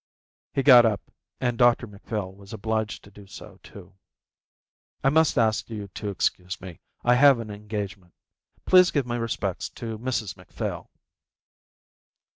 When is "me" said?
6.59-6.79